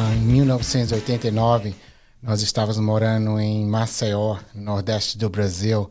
[0.00, 1.74] Ah, em 1989,
[2.22, 5.90] nós estávamos morando em Maceió, no nordeste do Brasil,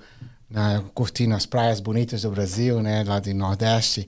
[0.49, 4.07] na, curtindo as praias bonitas do Brasil, né, lá do Nordeste.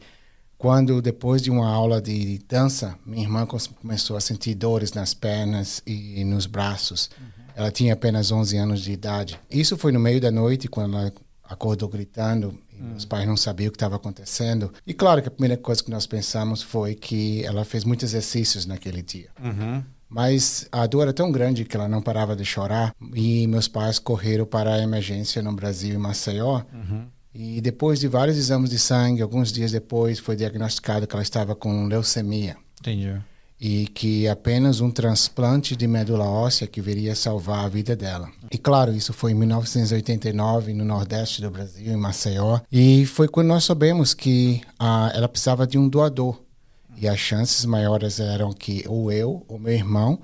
[0.58, 5.83] Quando, depois de uma aula de dança, minha irmã começou a sentir dores nas pernas
[5.85, 7.10] e nos braços.
[7.20, 7.44] Uhum.
[7.58, 9.38] Ela tinha apenas 11 anos de idade.
[9.52, 11.12] Isso foi no meio da noite, quando ela
[11.44, 12.58] acordou gritando.
[12.79, 12.94] Hum.
[12.96, 14.72] Os pais não sabiam o que estava acontecendo.
[14.88, 18.66] E claro que a primeira coisa que nós pensamos foi que ela fez muitos exercícios
[18.66, 19.30] naquele dia.
[19.44, 19.84] Uhum.
[20.09, 22.94] Mas a dor era tão grande que ela não parava de chorar.
[23.13, 26.63] E meus pais correram para a emergência no Brasil, em Maceió.
[26.73, 27.05] Uhum.
[27.34, 31.55] E depois de vários exames de sangue, alguns dias depois, foi diagnosticado que ela estava
[31.55, 32.58] com leucemia.
[32.80, 33.22] Entendi
[33.59, 38.30] e que apenas um transplante de medula óssea que viria salvar a vida dela.
[38.50, 43.48] E claro, isso foi em 1989 no Nordeste do Brasil, em Maceió, e foi quando
[43.48, 46.41] nós soubemos que ah, ela precisava de um doador.
[46.98, 50.20] E as chances maiores eram que ou eu ou meu irmão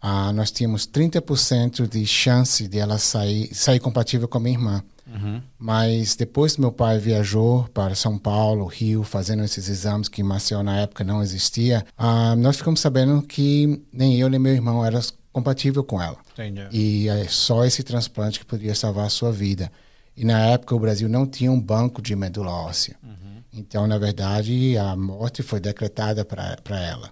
[0.00, 4.82] ah, nós tínhamos 30% de chance de ela sair, sair compatível com a minha irmã.
[5.06, 5.42] Uhum.
[5.58, 10.24] Mas depois que meu pai viajou para São Paulo, Rio, fazendo esses exames que em
[10.24, 14.84] Maceió na época não existia, uh, nós ficamos sabendo que nem eu nem meu irmão
[14.84, 15.00] era
[15.32, 16.16] compatível com ela.
[16.32, 16.66] Entendi.
[16.72, 19.70] E é só esse transplante que poderia salvar a sua vida.
[20.16, 22.96] E na época o Brasil não tinha um banco de medula óssea.
[23.02, 23.29] Uhum.
[23.52, 27.10] Então, na verdade, a morte foi decretada para ela.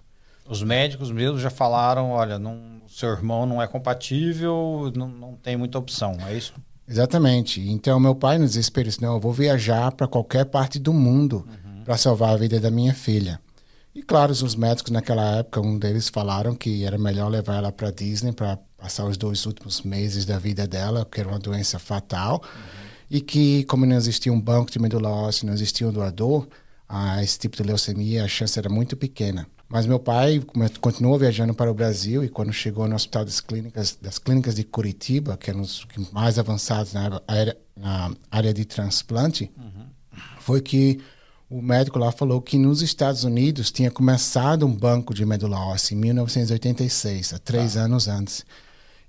[0.49, 5.57] Os médicos mesmo já falaram, olha, não, seu irmão não é compatível, não, não tem
[5.57, 6.55] muita opção, é isso?
[6.89, 7.61] Exatamente.
[7.61, 11.47] Então, meu pai, no desespero, disse: Não, eu vou viajar para qualquer parte do mundo
[11.47, 11.85] uhum.
[11.85, 13.39] para salvar a vida da minha filha.
[13.95, 17.91] E, claro, os médicos naquela época, um deles falaram que era melhor levar ela para
[17.91, 22.43] Disney para passar os dois últimos meses da vida dela, que era uma doença fatal.
[22.43, 22.88] Uhum.
[23.11, 26.47] E que, como não existia um banco de medula óssea, não existia um doador,
[26.89, 29.47] a esse tipo de leucemia, a chance era muito pequena.
[29.69, 30.43] Mas meu pai
[30.81, 34.65] continuou viajando para o Brasil e quando chegou no Hospital das Clínicas, das Clínicas de
[34.65, 39.85] Curitiba, que eram os mais avançados na área, na área de transplante, uhum.
[40.41, 40.99] foi que
[41.51, 45.95] o médico lá falou que nos Estados Unidos tinha começado um banco de medula óssea
[45.95, 47.83] em 1986, há três ah.
[47.83, 48.47] anos antes,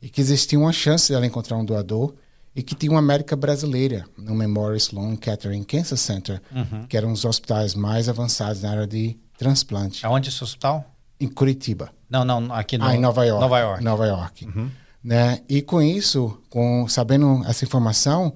[0.01, 2.13] e que existia uma chance dela encontrar um doador
[2.55, 6.85] e que tinha uma médica brasileira no Memorial Sloan Kettering Cancer Center, uhum.
[6.87, 10.05] que eram os hospitais mais avançados na área de transplante.
[10.05, 10.85] Aonde esse hospital?
[11.19, 11.91] Em Curitiba.
[12.09, 12.85] Não, não, aqui no...
[12.85, 13.41] Ah, em Nova York.
[13.41, 13.83] Nova York.
[13.83, 14.45] Nova York.
[14.45, 14.69] Uhum.
[15.03, 15.41] Né?
[15.47, 18.33] E com isso, com sabendo essa informação,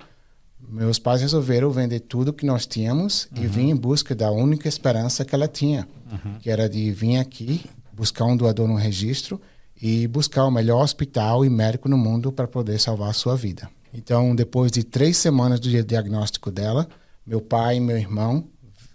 [0.59, 3.44] meus pais resolveram vender tudo que nós tínhamos uhum.
[3.44, 6.40] e vir em busca da única esperança que ela tinha, uhum.
[6.40, 9.41] que era de vir aqui, buscar um doador no registro
[9.81, 13.69] e buscar o melhor hospital e médico no mundo para poder salvar a sua vida.
[13.94, 16.88] Então, depois de três semanas do diagnóstico dela,
[17.26, 18.48] meu pai e meu irmão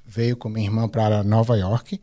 [0.04, 2.00] veio com minha irmã para Nova York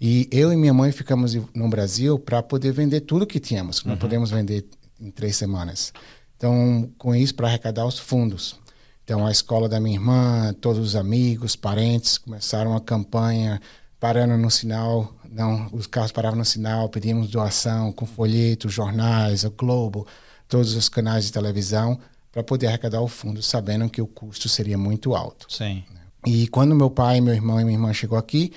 [0.00, 3.86] e eu e minha mãe ficamos no Brasil para poder vender tudo que tínhamos, que
[3.86, 3.92] uhum.
[3.92, 4.66] não podemos vender
[4.98, 5.92] em três semanas.
[6.36, 8.58] Então, com isso, para arrecadar os fundos.
[9.04, 13.60] Então, a escola da minha irmã, todos os amigos, parentes começaram a campanha,
[13.98, 19.50] parando no sinal, não, os carros paravam no sinal, pedimos doação com folhetos, jornais, o
[19.50, 20.06] Globo,
[20.48, 21.98] todos os canais de televisão,
[22.32, 25.46] para poder arrecadar o fundo, sabendo que o custo seria muito alto.
[25.48, 25.84] Sim.
[26.26, 28.52] E quando meu pai, meu irmão e minha irmã chegou aqui,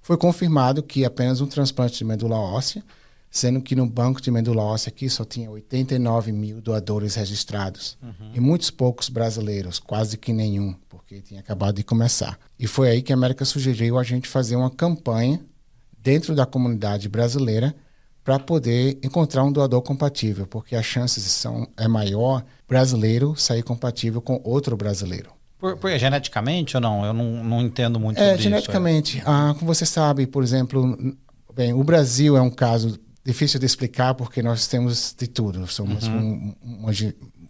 [0.00, 2.82] foi confirmado que apenas um transplante de medula óssea,
[3.30, 8.32] sendo que no banco de medula óssea aqui só tinha 89 mil doadores registrados uhum.
[8.34, 12.38] e muitos poucos brasileiros, quase que nenhum, porque tinha acabado de começar.
[12.58, 15.40] E foi aí que a América sugeriu a gente fazer uma campanha
[16.00, 17.74] dentro da comunidade brasileira
[18.28, 24.20] para poder encontrar um doador compatível, porque as chances são é maior brasileiro sair compatível
[24.20, 25.30] com outro brasileiro.
[25.58, 27.06] Por, por, geneticamente ou não?
[27.06, 29.16] Eu não, não entendo muito é, geneticamente.
[29.16, 29.30] Isso, é.
[29.30, 31.16] Ah, como você sabe, por exemplo,
[31.54, 35.66] bem, o Brasil é um caso difícil de explicar porque nós temos de tudo.
[35.66, 36.54] Somos uhum.
[36.62, 36.92] um, uma,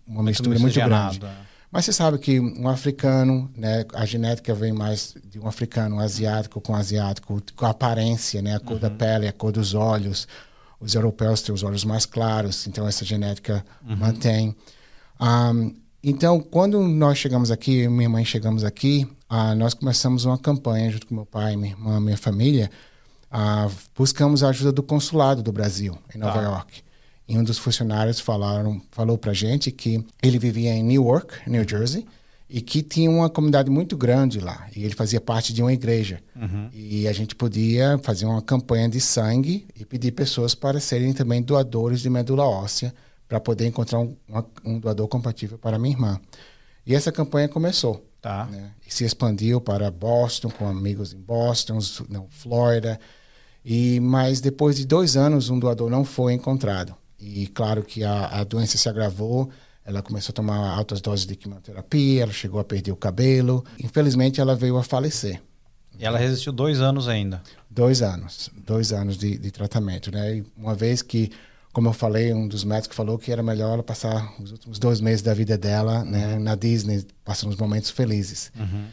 [0.07, 1.19] uma mistura muito grande.
[1.25, 1.49] É.
[1.73, 6.01] Mas você sabe que um africano, né, a genética vem mais de um africano, um
[6.01, 8.79] asiático com asiático, com a aparência, né, a cor uhum.
[8.79, 10.29] da pele, a cor dos olhos.
[10.81, 13.97] Os europeus têm os olhos mais claros, então essa genética uhum.
[13.97, 14.55] mantém.
[15.21, 20.91] Um, então, quando nós chegamos aqui, minha mãe chegamos aqui, ah, nós começamos uma campanha
[20.91, 22.71] junto com meu pai, minha irmã, minha família.
[23.31, 26.43] Ah, buscamos a ajuda do consulado do Brasil, em Nova ah.
[26.43, 26.83] York.
[27.29, 32.07] E um dos funcionários falaram, falou para gente que ele vivia em Newark, New Jersey,
[32.49, 34.67] e que tinha uma comunidade muito grande lá.
[34.75, 36.21] E ele fazia parte de uma igreja.
[36.35, 36.71] Uhum.
[36.73, 41.43] E a gente podia fazer uma campanha de sangue e pedir pessoas para serem também
[41.43, 42.95] doadores de medula óssea
[43.29, 44.17] para poder encontrar um,
[44.65, 46.21] um, doador compatível para minha irmã.
[46.87, 48.03] E essa campanha começou.
[48.23, 48.47] Tá.
[48.47, 48.71] Né?
[48.87, 51.79] E se expandiu para Boston, com amigos em Boston,
[52.09, 52.99] não, Flórida.
[53.63, 56.95] E mas depois de dois anos um doador não foi encontrado.
[57.21, 59.51] E claro que a, a doença se agravou.
[59.89, 63.65] Ela começou a tomar altas doses de quimioterapia, ela chegou a perder o cabelo.
[63.83, 65.41] Infelizmente, ela veio a falecer.
[65.99, 67.43] E ela resistiu dois anos ainda?
[67.71, 68.51] Dois anos.
[68.67, 70.37] Dois anos de, de tratamento, né?
[70.37, 71.31] E uma vez que,
[71.73, 75.01] como eu falei, um dos médicos falou que era melhor ela passar os últimos dois
[75.01, 76.41] meses da vida dela né, uhum.
[76.41, 78.53] na Disney, passando os momentos felizes.
[78.61, 78.85] Uhum.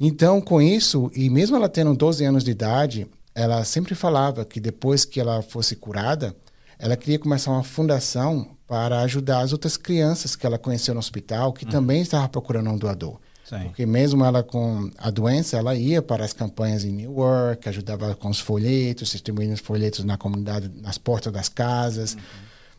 [0.00, 4.58] Então, com isso, e mesmo ela tendo 12 anos de idade, ela sempre falava que
[4.58, 6.34] depois que ela fosse curada,
[6.80, 11.52] ela queria começar uma fundação para ajudar as outras crianças que ela conheceu no hospital,
[11.52, 11.70] que uhum.
[11.70, 13.18] também estavam procurando um doador.
[13.44, 13.64] Sim.
[13.64, 18.14] Porque mesmo ela com a doença, ela ia para as campanhas em New York, ajudava
[18.14, 22.20] com os folhetos, distribuindo os folhetos na comunidade, nas portas das casas, uhum.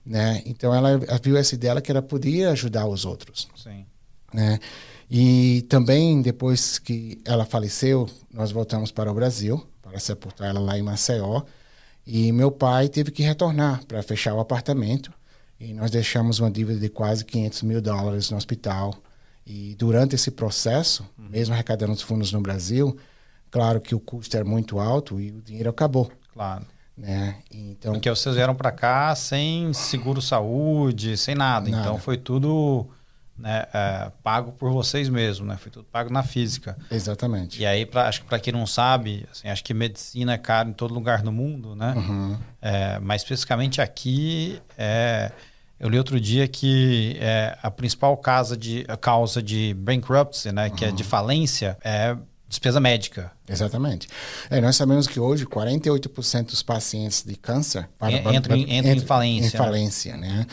[0.06, 0.42] né?
[0.46, 3.50] Então ela viu essa ideia que ela podia ajudar os outros.
[3.56, 3.86] Sim.
[4.34, 4.60] Né?
[5.10, 10.80] E também depois que ela faleceu, nós voltamos para o Brasil para sepultar ela lá
[10.80, 11.44] em Maceió.
[12.14, 15.14] E meu pai teve que retornar para fechar o apartamento.
[15.58, 18.94] E nós deixamos uma dívida de quase 500 mil dólares no hospital.
[19.48, 21.30] E durante esse processo, uhum.
[21.30, 22.98] mesmo arrecadando os fundos no Brasil,
[23.50, 26.12] claro que o custo era muito alto e o dinheiro acabou.
[26.34, 26.66] Claro.
[26.98, 27.38] Né?
[27.50, 31.70] Então, Porque vocês vieram para cá sem seguro saúde, sem nada.
[31.70, 31.82] nada.
[31.82, 32.90] Então foi tudo
[33.42, 35.58] né, é, pago por vocês mesmos, né?
[35.58, 36.78] Foi tudo pago na física.
[36.90, 37.60] Exatamente.
[37.62, 40.70] E aí, pra, acho que para quem não sabe, assim, acho que medicina é caro
[40.70, 41.94] em todo lugar do mundo, né?
[41.96, 42.38] Uhum.
[42.62, 45.32] É, mas especificamente aqui, é,
[45.80, 50.68] eu li outro dia que é, a principal causa de, a causa de bankruptcy, né,
[50.68, 50.76] uhum.
[50.76, 51.10] que é de uhum.
[51.10, 52.16] falência, é
[52.52, 53.32] despesa médica.
[53.48, 54.10] Exatamente.
[54.50, 59.00] É, nós sabemos que hoje 48% dos pacientes de câncer para, entram, em, entram em
[59.00, 59.48] falência.
[59.48, 60.28] Em falência, né?
[60.28, 60.48] né?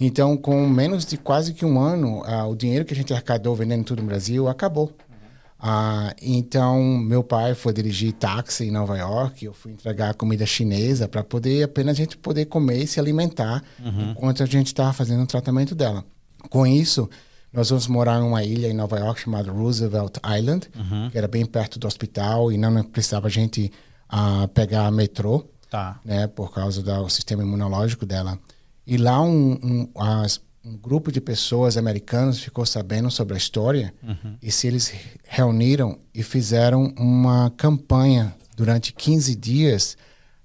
[0.00, 3.54] Então, com menos de quase que um ano, ah, o dinheiro que a gente arrecadou
[3.54, 4.86] vendendo tudo no Brasil acabou.
[4.86, 5.16] Uhum.
[5.60, 11.06] Ah, então, meu pai foi dirigir táxi em Nova York, eu fui entregar comida chinesa
[11.06, 14.12] para poder apenas a gente poder comer e se alimentar uhum.
[14.12, 16.02] enquanto a gente estava fazendo o tratamento dela.
[16.48, 17.08] Com isso,
[17.54, 21.08] nós vamos morar em uma ilha em Nova York chamada Roosevelt Island, uhum.
[21.08, 23.70] que era bem perto do hospital e não precisava a gente
[24.12, 26.00] uh, pegar metrô, tá.
[26.04, 28.36] né, por causa do sistema imunológico dela.
[28.84, 33.94] E lá um, um, as, um grupo de pessoas americanas ficou sabendo sobre a história
[34.02, 34.36] uhum.
[34.42, 34.92] e se eles
[35.22, 39.96] reuniram e fizeram uma campanha durante 15 dias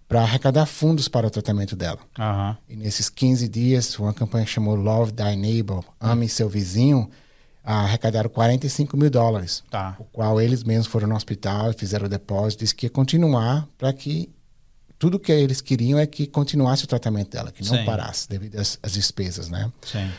[0.09, 1.99] para arrecadar fundos para o tratamento dela.
[2.17, 2.55] Uhum.
[2.67, 7.07] E nesses 15 dias, uma campanha que chamou Love Thy Neighbor, Ame Seu Vizinho,
[7.63, 9.63] arrecadaram 45 mil dólares.
[9.69, 9.95] Tá.
[9.99, 13.67] O qual eles mesmos foram no hospital e fizeram o depósito, disse que ia continuar
[13.77, 14.33] para que
[14.97, 17.85] tudo que eles queriam é que continuasse o tratamento dela, que não Sim.
[17.85, 19.71] parasse devido às, às, despesas, né?
[19.85, 20.09] Sim.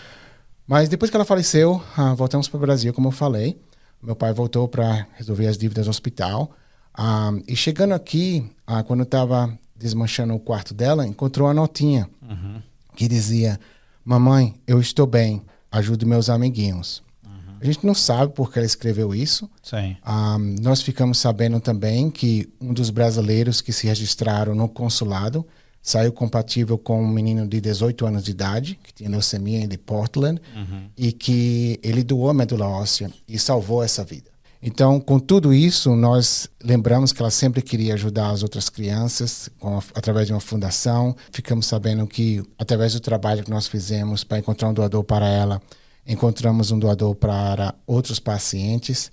[0.68, 3.60] Mas depois que ela faleceu, ah, voltamos para o Brasil, como eu falei.
[4.00, 6.52] Meu pai voltou para resolver as dívidas do hospital.
[6.94, 12.60] Ah, e chegando aqui, ah, quando estava desmanchando o quarto dela, encontrou a notinha uhum.
[12.94, 13.58] que dizia:
[14.04, 15.42] Mamãe, eu estou bem,
[15.72, 17.02] ajude meus amiguinhos.
[17.24, 17.56] Uhum.
[17.60, 19.48] A gente não sabe por que ela escreveu isso.
[19.96, 25.46] Um, ah, nós ficamos sabendo também que um dos brasileiros que se registraram no consulado
[25.82, 30.40] saiu compatível com um menino de 18 anos de idade, que tinha leucemia de Portland,
[30.54, 30.88] uhum.
[30.94, 34.29] e que ele doou a medula óssea e salvou essa vida.
[34.62, 39.78] Então, com tudo isso, nós lembramos que ela sempre queria ajudar as outras crianças com,
[39.94, 41.16] através de uma fundação.
[41.32, 45.62] Ficamos sabendo que, através do trabalho que nós fizemos para encontrar um doador para ela,
[46.06, 49.10] encontramos um doador para outros pacientes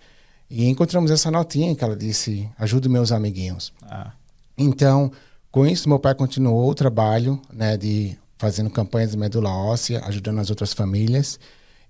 [0.50, 3.72] e encontramos essa notinha que ela disse: ajude meus amiguinhos.
[3.84, 4.12] Ah.
[4.58, 5.12] Então,
[5.50, 10.40] com isso, meu pai continuou o trabalho né, de fazendo campanhas de medula óssea, ajudando
[10.40, 11.40] as outras famílias.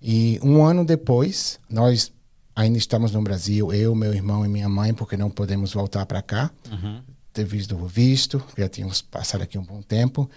[0.01, 2.11] E um ano depois, nós
[2.57, 6.23] ainda estamos no Brasil, eu, meu irmão e minha mãe, porque não podemos voltar para
[6.23, 7.01] cá, uhum.
[7.31, 10.27] devido ao visto, já tínhamos passado aqui um bom tempo.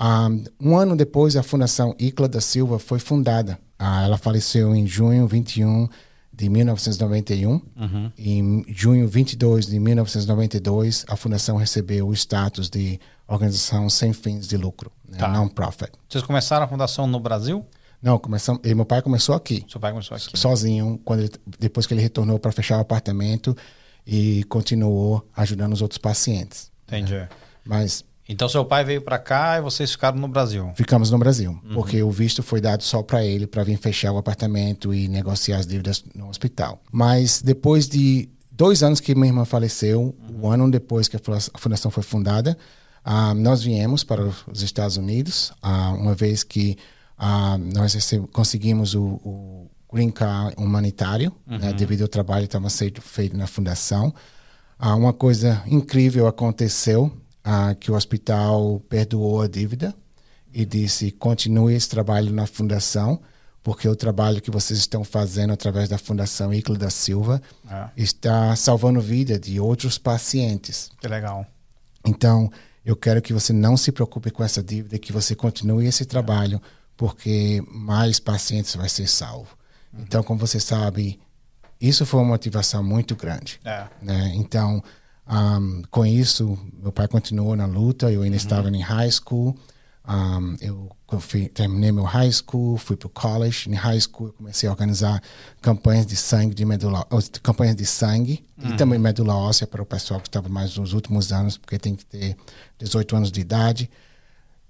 [0.00, 3.58] Um, um ano depois, a Fundação Icla da Silva foi fundada.
[3.78, 5.86] Uh, ela faleceu em junho 21
[6.32, 7.50] de 1991.
[7.50, 8.12] Uhum.
[8.16, 14.56] Em junho 22 de 1992, a fundação recebeu o status de organização sem fins de
[14.56, 15.28] lucro, né, tá.
[15.28, 15.90] non-profit.
[16.08, 17.66] Vocês começaram a fundação no Brasil?
[18.02, 19.64] Não, começamos, meu pai começou aqui.
[19.68, 20.38] Seu pai começou aqui.
[20.38, 23.56] Sozinho, quando ele, depois que ele retornou para fechar o apartamento
[24.06, 26.70] e continuou ajudando os outros pacientes.
[26.86, 27.14] Entendi.
[27.14, 27.28] Né?
[27.64, 30.72] Mas então seu pai veio para cá e vocês ficaram no Brasil?
[30.74, 31.74] Ficamos no Brasil, uhum.
[31.74, 35.58] porque o visto foi dado só para ele para vir fechar o apartamento e negociar
[35.58, 36.80] as dívidas no hospital.
[36.90, 40.42] Mas depois de dois anos que minha irmã faleceu, uhum.
[40.42, 41.20] um ano depois que a
[41.58, 42.58] fundação foi fundada,
[43.06, 46.76] uh, nós viemos para os Estados Unidos, uh, uma vez que
[47.16, 47.96] ah, nós
[48.32, 51.62] conseguimos o, o Green Card humanitário, né, uhum.
[51.62, 54.14] né, devido ao trabalho que estava sendo feito na fundação.
[54.78, 57.10] Ah, uma coisa incrível aconteceu.
[57.42, 59.94] ah, que o hospital perdoou a dívida
[60.52, 63.20] e disse: continue esse trabalho na fundação,
[63.62, 67.88] porque o trabalho que vocês estão fazendo através da Fundação Icla da Silva é.
[67.96, 70.90] está salvando vida de outros pacientes.
[71.00, 71.46] Que legal.
[72.04, 72.50] Então,
[72.84, 76.60] eu quero que você não se preocupe com essa dívida, que você continue esse trabalho,
[76.96, 79.56] porque mais pacientes vai ser salvo.
[79.92, 80.00] Uhum.
[80.02, 81.20] Então, como você sabe,
[81.80, 83.60] isso foi uma motivação muito grande.
[83.64, 83.86] É.
[84.00, 84.32] Né?
[84.34, 84.82] Então,
[85.28, 88.10] um, com isso, meu pai continuou na luta.
[88.10, 88.42] Eu ainda uhum.
[88.42, 89.56] estava em high school.
[90.08, 93.68] Um, eu fui, terminei meu high school, fui para o college.
[93.68, 95.20] Em high school, eu comecei a organizar
[95.60, 97.06] campanhas de sangue, de medula,
[97.42, 98.70] campanhas de sangue uhum.
[98.70, 101.94] e também medula óssea para o pessoal que estava mais nos últimos anos, porque tem
[101.94, 102.36] que ter
[102.78, 103.90] 18 anos de idade.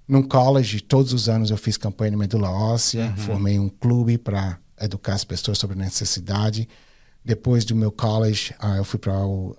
[0.09, 3.17] No college, todos os anos eu fiz campanha de medula óssea, uhum.
[3.17, 6.69] formei um clube para educar as pessoas sobre a necessidade.
[7.25, 9.13] Depois do meu college, uh, eu fui para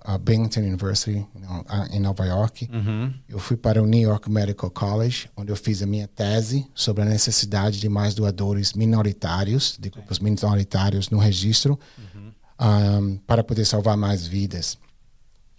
[0.04, 2.66] a Binghamton University, uh, em Nova York.
[2.72, 3.12] Uhum.
[3.28, 7.02] Eu fui para o New York Medical College, onde eu fiz a minha tese sobre
[7.02, 12.32] a necessidade de mais doadores minoritários, de grupos minoritários no registro, uhum.
[12.58, 14.78] um, para poder salvar mais vidas.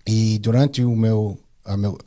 [0.03, 1.97] E durante o meu a meu,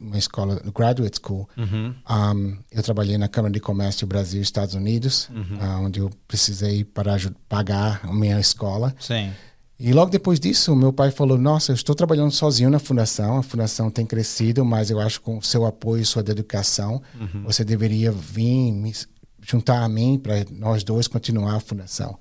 [0.00, 1.94] uma escola, graduate school, uhum.
[2.08, 5.58] um, eu trabalhei na Câmara de Comércio Brasil Estados Unidos, uhum.
[5.58, 7.16] uh, onde eu precisei para
[7.48, 8.94] pagar a minha escola.
[8.98, 9.30] Sim.
[9.78, 13.42] E logo depois disso, meu pai falou: Nossa, eu estou trabalhando sozinho na fundação, a
[13.42, 17.42] fundação tem crescido, mas eu acho que com seu apoio, sua dedicação, uhum.
[17.42, 18.94] você deveria vir me
[19.44, 22.16] juntar a mim para nós dois continuar a fundação.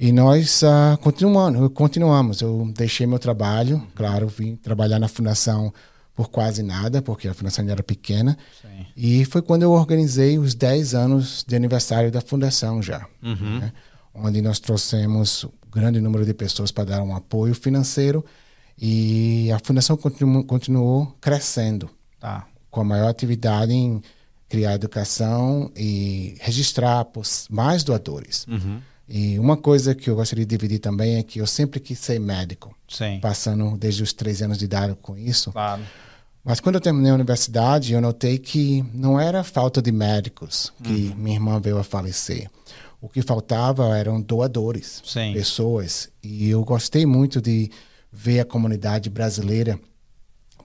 [0.00, 2.40] E nós uh, continuamos, continuamos.
[2.40, 5.72] Eu deixei meu trabalho, claro, vim trabalhar na fundação
[6.18, 8.36] por quase nada, porque a fundação era pequena.
[8.60, 8.86] Sim.
[8.96, 13.60] E foi quando eu organizei os 10 anos de aniversário da fundação já, uhum.
[13.60, 13.72] né?
[14.12, 18.24] onde nós trouxemos um grande número de pessoas para dar um apoio financeiro
[18.76, 22.48] e a fundação continu continuou crescendo, tá.
[22.68, 24.02] com a maior atividade em
[24.48, 27.06] criar educação e registrar
[27.48, 28.44] mais doadores.
[28.48, 28.80] Uhum.
[29.08, 32.18] E uma coisa que eu gostaria de dividir também é que eu sempre quis ser
[32.18, 33.20] médico, Sim.
[33.20, 35.52] passando desde os 13 anos de idade com isso.
[35.52, 35.82] Claro.
[36.48, 41.08] Mas quando eu terminei a universidade, eu notei que não era falta de médicos que
[41.08, 41.14] uhum.
[41.14, 42.50] minha irmã veio a falecer.
[43.02, 45.34] O que faltava eram doadores, Sim.
[45.34, 46.08] pessoas.
[46.22, 47.70] E eu gostei muito de
[48.10, 49.78] ver a comunidade brasileira,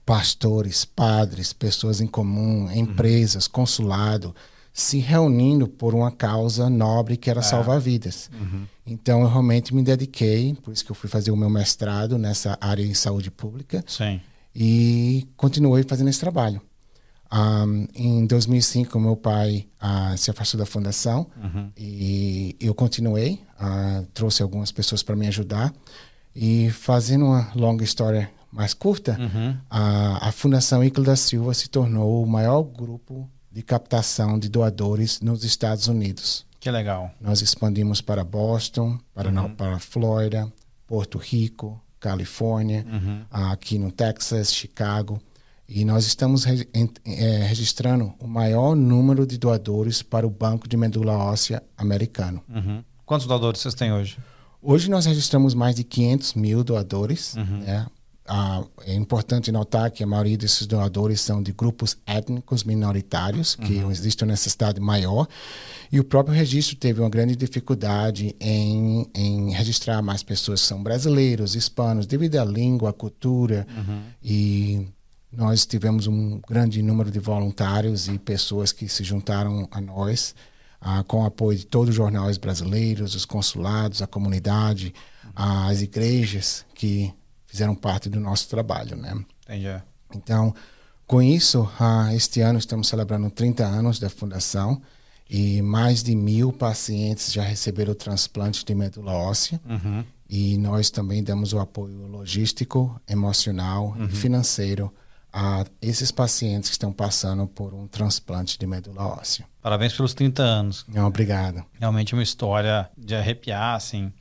[0.06, 2.72] pastores, padres, pessoas em comum, uhum.
[2.72, 3.52] empresas, uhum.
[3.52, 4.34] consulado,
[4.72, 7.44] se reunindo por uma causa nobre que era é.
[7.44, 8.30] salvar vidas.
[8.40, 8.64] Uhum.
[8.88, 12.58] Então eu realmente me dediquei, por isso que eu fui fazer o meu mestrado nessa
[12.62, 13.84] área de saúde pública.
[13.86, 14.22] Sim
[14.56, 16.62] e continuei fazendo esse trabalho.
[17.32, 21.72] Um, em 2005, meu pai uh, se afastou da fundação uhum.
[21.76, 25.74] e eu continuei, uh, trouxe algumas pessoas para me ajudar.
[26.36, 29.58] E fazendo uma longa história mais curta, uhum.
[29.70, 35.20] a, a Fundação Icla da Silva se tornou o maior grupo de captação de doadores
[35.22, 36.46] nos Estados Unidos.
[36.60, 37.12] Que legal.
[37.20, 39.56] Nós expandimos para Boston, para, uhum.
[39.56, 40.52] para Flórida,
[40.88, 43.22] Porto Rico, Califórnia, uhum.
[43.32, 45.22] aqui no Texas, Chicago.
[45.68, 46.68] E nós estamos re,
[47.06, 52.44] é, registrando o maior número de doadores para o Banco de Medula Óssea americano.
[52.50, 52.84] Uhum.
[53.06, 54.18] Quantos doadores vocês têm hoje?
[54.62, 57.36] Hoje nós registramos mais de 500 mil doadores.
[57.36, 57.60] Uhum.
[57.60, 57.86] Né?
[58.26, 63.80] Ah, é importante notar que a maioria desses doadores são de grupos étnicos minoritários, que
[63.80, 63.92] uhum.
[63.92, 65.28] existe uma necessidade maior.
[65.92, 70.82] E o próprio registro teve uma grande dificuldade em, em registrar mais pessoas que são
[70.82, 73.68] brasileiros, hispanos, devido à língua, à cultura.
[73.76, 74.02] Uhum.
[74.24, 74.88] E
[75.30, 80.34] nós tivemos um grande número de voluntários e pessoas que se juntaram a nós,
[80.80, 84.94] ah, com o apoio de todos os jornais brasileiros, os consulados, a comunidade,
[85.26, 85.32] uhum.
[85.36, 87.14] as igrejas que
[87.54, 89.14] fizeram parte do nosso trabalho, né?
[89.46, 89.84] Entendi.
[90.16, 90.56] Então,
[91.06, 94.82] com isso, uh, este ano estamos celebrando 30 anos da fundação
[95.30, 99.62] e mais de mil pacientes já receberam o transplante de medula óssea.
[99.70, 100.04] Uhum.
[100.28, 104.06] E nós também damos o apoio logístico, emocional uhum.
[104.06, 104.92] e financeiro
[105.32, 109.46] a esses pacientes que estão passando por um transplante de medula óssea.
[109.62, 110.86] Parabéns pelos 30 anos.
[110.88, 111.64] Não, obrigado.
[111.80, 114.12] Realmente uma história de arrepiar, assim.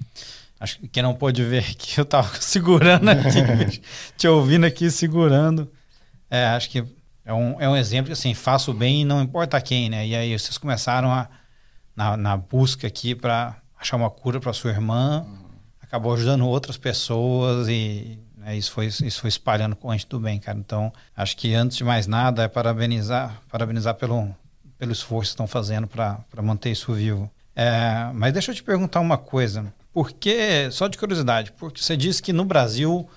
[0.62, 3.82] Acho que quem não pôde ver que eu tava segurando aqui,
[4.16, 5.68] te ouvindo aqui segurando.
[6.30, 6.84] É, acho que
[7.24, 10.06] é um, é um exemplo que assim, faço bem e não importa quem, né?
[10.06, 11.28] E aí vocês começaram a,
[11.96, 15.48] na, na busca aqui para achar uma cura para sua irmã, uhum.
[15.80, 20.56] acabou ajudando outras pessoas e né, isso, foi, isso foi espalhando gente do bem, cara.
[20.56, 24.32] Então, acho que antes de mais nada é parabenizar, parabenizar pelo,
[24.78, 27.28] pelo esforço que estão fazendo para manter isso vivo.
[27.54, 29.72] É, mas deixa eu te perguntar uma coisa.
[29.92, 33.08] Porque, só de curiosidade, porque você disse que no Brasil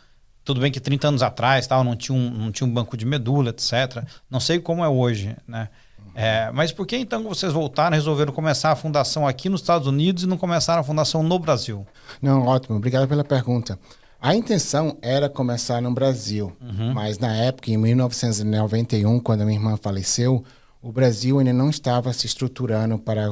[0.46, 3.04] tudo bem que 30 anos atrás tal, não, tinha um, não tinha um banco de
[3.04, 4.04] medula, etc.
[4.30, 5.70] Não sei como é hoje, né?
[6.14, 10.24] É, mas por que então vocês voltaram, resolveram começar a fundação aqui nos Estados Unidos
[10.24, 11.86] e não começaram a fundação no Brasil?
[12.22, 13.78] Não, ótimo, obrigado pela pergunta.
[14.22, 16.94] A intenção era começar no Brasil, uhum.
[16.94, 20.44] mas na época, em 1991, quando a minha irmã faleceu,
[20.82, 23.32] o Brasil ainda não estava se estruturando para,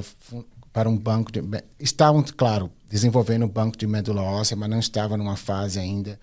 [0.73, 1.41] para um banco de.
[1.79, 6.19] Estavam, claro, desenvolvendo um banco de medula óssea, mas não estava numa fase ainda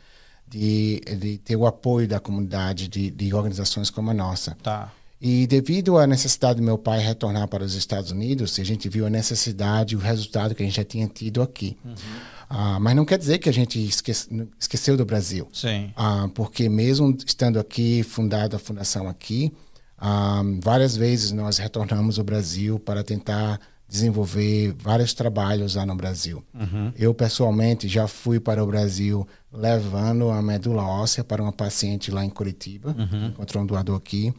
[0.46, 4.56] de, de ter o apoio da comunidade, de, de organizações como a nossa.
[4.62, 4.92] Tá.
[5.20, 9.04] E devido à necessidade do meu pai retornar para os Estados Unidos, a gente viu
[9.04, 11.76] a necessidade e o resultado que a gente já tinha tido aqui.
[11.84, 11.92] Uhum.
[11.92, 15.48] Uh, mas não quer dizer que a gente esquece, esqueceu do Brasil.
[15.52, 15.92] Sim.
[15.96, 19.52] Uh, porque mesmo estando aqui, fundada a fundação aqui,
[19.98, 23.58] uh, várias vezes nós retornamos ao Brasil para tentar
[23.90, 26.44] desenvolver vários trabalhos lá no Brasil.
[26.54, 26.92] Uhum.
[26.96, 32.24] Eu, pessoalmente, já fui para o Brasil levando a medula óssea para uma paciente lá
[32.24, 33.26] em Curitiba, uhum.
[33.26, 34.32] encontrou um doador aqui.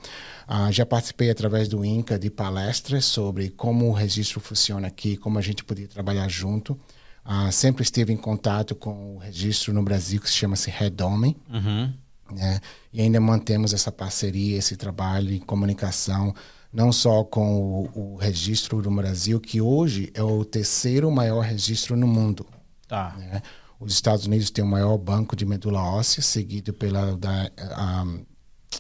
[0.48, 5.38] Uh, já participei através do INCA de palestras sobre como o registro funciona aqui, como
[5.38, 6.80] a gente podia trabalhar junto.
[7.26, 11.36] Uh, sempre esteve em contato com o registro no Brasil que se chama-se Redome.
[11.52, 11.94] Uhum.
[12.32, 12.62] Né?
[12.94, 16.34] E ainda mantemos essa parceria, esse trabalho em comunicação
[16.72, 21.96] não só com o, o, registro do Brasil, que hoje é o terceiro maior registro
[21.98, 22.46] no mundo.
[22.88, 23.16] Tá.
[23.18, 23.42] Né?
[23.80, 28.06] Os Estados Unidos têm o maior banco de medula óssea, seguido pela da, a,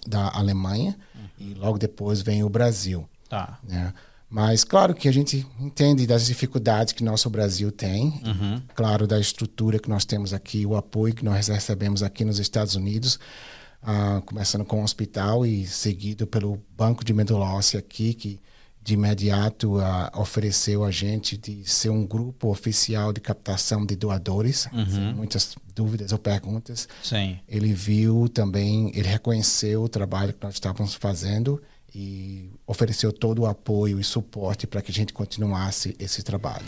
[0.07, 1.29] da Alemanha, uhum.
[1.39, 3.09] e logo depois vem o Brasil.
[3.27, 3.59] Tá.
[3.63, 3.93] Né?
[4.29, 8.61] Mas claro que a gente entende das dificuldades que nosso Brasil tem, uhum.
[8.73, 12.75] claro da estrutura que nós temos aqui, o apoio que nós recebemos aqui nos Estados
[12.75, 13.19] Unidos,
[13.83, 18.39] uh, começando com o hospital e seguido pelo Banco de Medula Óssea aqui, que
[18.83, 24.67] de imediato uh, ofereceu a gente de ser um grupo oficial de captação de doadores,
[24.73, 25.13] uhum.
[25.13, 26.87] muitas dúvidas ou perguntas.
[27.03, 27.39] Sim.
[27.47, 31.61] Ele viu também, ele reconheceu o trabalho que nós estávamos fazendo
[31.93, 36.65] e ofereceu todo o apoio e suporte para que a gente continuasse esse trabalho.